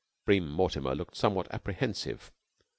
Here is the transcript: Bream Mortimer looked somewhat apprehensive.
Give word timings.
Bream 0.25 0.49
Mortimer 0.49 0.95
looked 0.95 1.15
somewhat 1.15 1.47
apprehensive. 1.53 2.31